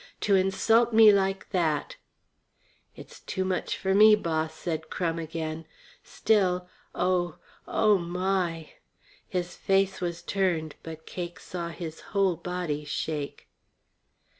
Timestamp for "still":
6.01-6.67